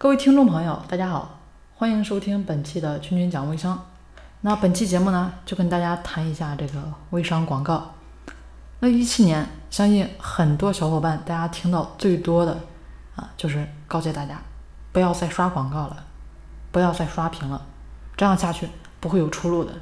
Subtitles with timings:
[0.00, 1.40] 各位听众朋友，大家好，
[1.74, 3.84] 欢迎收听本期的君君讲微商。
[4.42, 6.74] 那本期节目呢，就跟大家谈一下这个
[7.10, 7.94] 微商广告。
[8.78, 12.60] 那一七年，相信很多小伙伴大家听到最多的
[13.16, 14.40] 啊，就是告诫大家
[14.92, 16.04] 不要再刷广告了，
[16.70, 17.66] 不要再刷屏了，
[18.16, 18.68] 这样下去
[19.00, 19.72] 不会有出路的。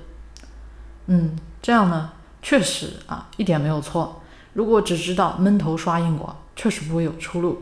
[1.09, 2.11] 嗯，这样呢，
[2.41, 4.23] 确实啊，一点没有错。
[4.55, 7.61] 如果只知道闷头刷硬广，确实不会有出路。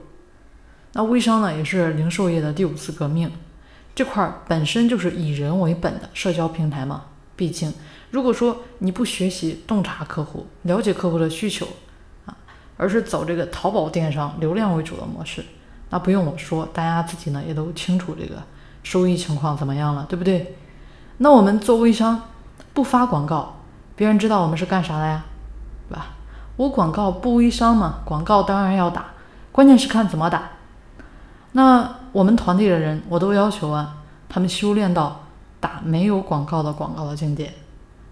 [0.94, 3.30] 那微商呢，也是零售业的第五次革命，
[3.94, 7.02] 这块儿本身就是以人为本的社交平台嘛。
[7.36, 7.74] 毕竟，
[8.12, 11.66] 如果说你不学习洞察客户、了解客户的需求
[12.26, 12.36] 啊，
[12.76, 15.44] 而是走这个淘宝电商流量为主的模式，
[15.90, 18.40] 那不用我说，大家自己呢也都清楚这个
[18.84, 20.56] 收益情况怎么样了，对不对？
[21.16, 22.22] 那我们做微商
[22.72, 23.60] 不发广告，
[23.96, 25.24] 别人知道我们是干啥的呀，
[25.88, 26.14] 对吧？
[26.56, 29.06] 无广告不微商嘛，广告当然要打，
[29.50, 30.50] 关键是看怎么打。
[31.56, 35.24] 那我们团队的人，我都要求啊，他们修炼到
[35.60, 37.54] 打没有广告的广告的境界，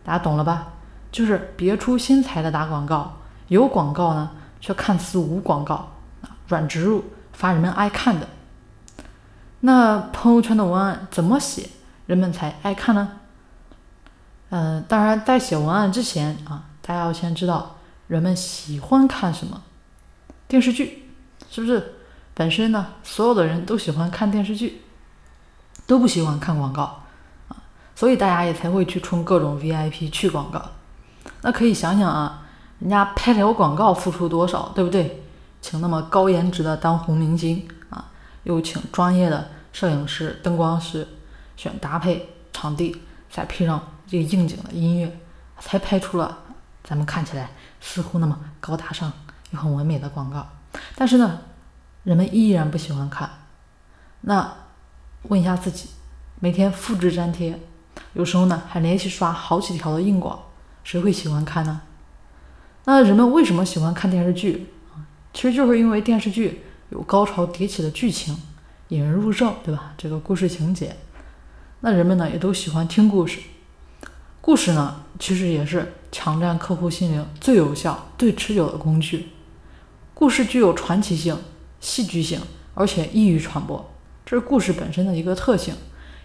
[0.05, 0.69] 大家懂了吧？
[1.11, 5.91] 就是别出心裁的打广告，有广告呢，却看似无广告
[6.23, 8.29] 啊，软植入发人们爱看的。
[9.61, 11.69] 那朋友圈的文案怎么写，
[12.07, 13.20] 人们才爱看呢？
[14.51, 17.77] 嗯，当然在写文案之前啊，大家要先知道。
[18.09, 19.63] 人们喜欢看什么
[20.47, 21.09] 电视剧？
[21.51, 21.95] 是不是
[22.35, 22.87] 本身呢？
[23.03, 24.83] 所有的人都喜欢看电视剧，
[25.87, 27.03] 都不喜欢看广告
[27.49, 27.57] 啊，
[27.95, 30.63] 所以大家也才会去充各种 VIP 去广告。
[31.43, 32.43] 那可以想想啊，
[32.79, 35.23] 人家拍条广告付出多少，对不对？
[35.61, 38.07] 请那么高颜值的当红明星啊，
[38.45, 41.07] 又请专业的摄影师、灯光师，
[41.57, 45.21] 选搭配场地，再配上这个应景的音乐，
[45.61, 46.39] 才拍出了
[46.83, 47.51] 咱们看起来。
[47.85, 49.13] 似乎那么高大上
[49.51, 50.47] 又很完美的广告，
[50.95, 51.41] 但是呢，
[52.05, 53.31] 人们依然不喜欢看。
[54.22, 54.55] 那
[55.25, 55.89] 问一下自己，
[56.41, 57.61] 每天复制粘贴，
[58.14, 60.42] 有时候呢还连续刷好几条的硬广，
[60.83, 61.83] 谁会喜欢看呢？
[62.85, 64.68] 那人们为什么喜欢看电视剧？
[65.33, 68.36] 其实就是因为电视剧有高潮迭起的剧情，
[68.89, 69.95] 引人入胜，对吧？
[69.96, 70.96] 这个故事情节，
[71.80, 73.41] 那人们呢也都喜欢听故事。
[74.41, 79.29] 故事呢，其实也是抢占客户心灵最有效、最持久的工具。
[80.12, 81.39] 故事具有传奇性、
[81.83, 82.41] 戏剧性，
[82.73, 83.91] 而且易于传播，
[84.25, 85.75] 这是故事本身的一个特性。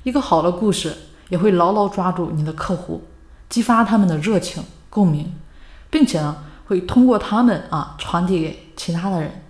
[0.03, 0.95] 一个好的故事
[1.27, 3.01] 也会牢牢抓住你的客户，
[3.49, 5.33] 激发他们的热情、共鸣，
[5.89, 9.43] 并且呢，会通过他们啊传递给其他的人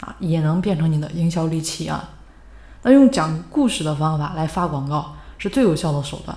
[0.00, 2.10] 啊，也能变成你的营销利器啊。
[2.82, 6.36] 那用讲故事的方法来发广告是最有效的手段。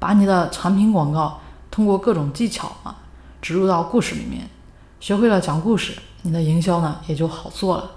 [0.00, 2.96] 把你的产品广告通过各种技巧啊
[3.40, 4.48] 植入到故事里面，
[5.00, 7.90] 学会了讲故事，你的营销呢也就好做了。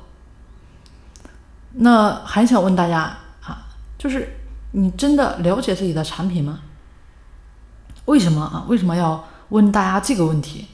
[1.79, 3.67] 那还想问大家啊，
[3.97, 4.37] 就是
[4.71, 6.59] 你真的了解自己的产品吗？
[8.05, 8.65] 为什么啊？
[8.67, 10.67] 为什么要问大家这个问题？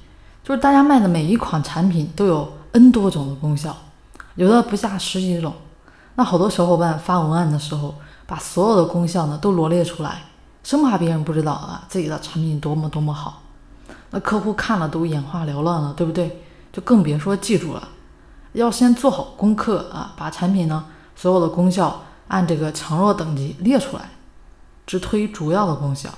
[0.43, 3.75] 就是大家卖的每一款产品都有 N 多种的功效，
[4.35, 5.53] 有的不下十几种。
[6.15, 10.21] 那好多小伙伴发文案的时候，把所有的功效呢都罗列出来。
[10.63, 13.41] 生怕别人不知道啊，自己的产品多么多么好，
[14.11, 16.41] 那客户看了都眼花缭乱了，对不对？
[16.71, 17.89] 就更别说记住了。
[18.53, 20.85] 要先做好功课啊，把产品呢
[21.15, 24.09] 所有的功效按这个强弱等级列出来，
[24.85, 26.09] 只推主要的功效。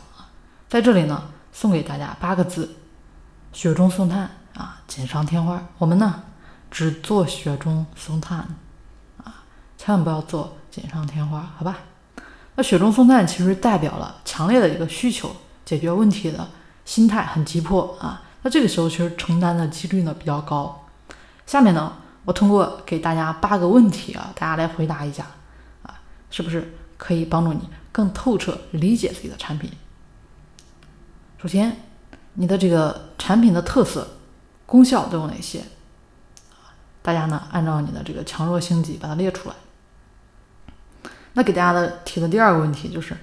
[0.68, 2.76] 在这里呢，送给大家八个字：
[3.54, 5.64] 雪中送炭啊，锦上添花。
[5.78, 6.24] 我们呢
[6.72, 8.40] 只做雪中送炭
[9.24, 9.44] 啊，
[9.78, 11.78] 千万不要做锦上添花，好吧？
[12.56, 15.36] 那雪中送炭其实代表了强烈的一个需求，
[15.66, 16.48] 解决问题的
[16.86, 18.22] 心态很急迫啊。
[18.42, 20.86] 那这个时候其实承担的几率呢比较高。
[21.46, 21.94] 下面呢，
[22.26, 25.26] 我通过给大家八个问题啊，大家来回答一下
[25.84, 29.72] 啊，是不是可以帮助你更透彻理解自己的产品？
[31.38, 31.78] 首先，
[32.34, 34.18] 你的这个产品的特色、
[34.66, 35.64] 功效都有哪些？
[37.04, 39.56] 大家呢按照你的这个强弱星级把它列出来。
[41.34, 43.16] 那给大家的提的第二个问题就是，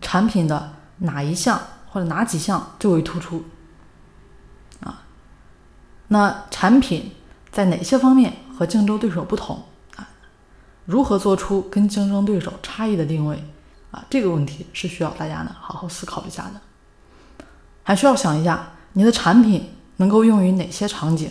[0.00, 3.44] 产品的哪一项或者哪几项最为突出？
[4.80, 5.02] 啊，
[6.08, 7.12] 那产品
[7.50, 9.62] 在哪些方面和竞争对手不同？
[9.96, 10.08] 啊，
[10.84, 13.44] 如何做出跟竞争对手差异的定位？
[13.90, 16.60] 啊，这个问题是需要大家呢好好思考一下的。
[17.82, 21.30] 还需要想一下，你的产品能够用于哪些场景？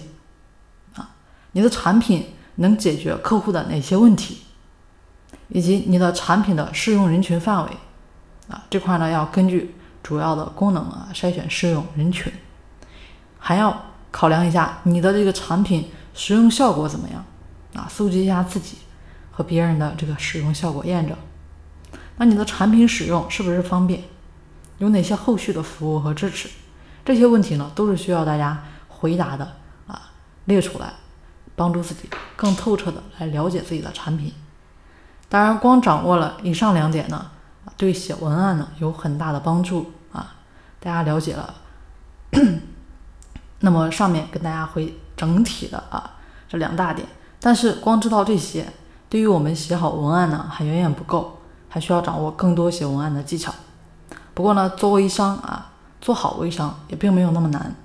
[0.96, 1.10] 啊，
[1.52, 4.42] 你的产品能解决客户的哪些问题？
[5.50, 7.72] 以及你的产品的适用人群范围，
[8.48, 12.32] 啊，这块呢要根据主要的功能啊筛选适用人群，
[13.38, 17.24] 还要考量一下你的这个产品使用效果怎么样，
[17.76, 18.78] 啊，搜集一下自己
[19.32, 21.16] 和别人的这个使用效果验证。
[22.18, 24.02] 那你的产品使用是不是方便？
[24.78, 26.50] 有哪些后续的服务和支持？
[27.04, 29.58] 这些问题呢，都是需要大家回答的
[29.88, 30.12] 啊，
[30.46, 30.94] 列出来，
[31.56, 34.34] 帮助自己更透彻的来了解自己的产品。
[35.28, 37.32] 当然，光掌握了以上两点呢，
[37.78, 40.36] 对写文案呢有很大的帮助啊。
[40.80, 41.56] 大家了解了，
[43.60, 46.18] 那么上面跟大家回整体的啊
[46.48, 47.08] 这两大点。
[47.40, 48.66] 但是光知道这些，
[49.10, 51.40] 对于我们写好文案呢还远远不够，
[51.70, 53.54] 还需要掌握更多写文案的技巧。
[54.34, 55.72] 不过呢，做微商啊，
[56.02, 57.76] 做好微商也并没有那么难，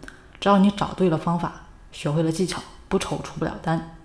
[0.41, 1.53] 只要你找对了方法，
[1.93, 3.97] 学会了技巧，不愁出不了单。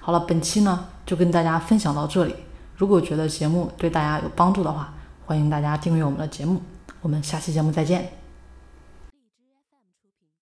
[0.00, 2.34] 好了，本期呢就跟大家分享到这里。
[2.76, 4.92] 如果觉得节目对大家有帮助的话，
[5.26, 6.60] 欢迎大家订阅我们的节目。
[7.00, 8.23] 我们下期节目再见。